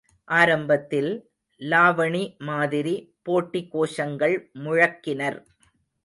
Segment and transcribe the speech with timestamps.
[0.27, 1.09] ஆரம்பத்தில்,
[1.61, 2.93] லாவணி மாதிரி
[3.23, 5.39] போட்டி கோஷங்கள் முழங்கினர்.